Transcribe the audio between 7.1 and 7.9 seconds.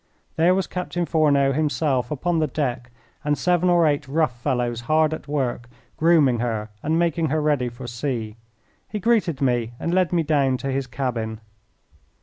her ready for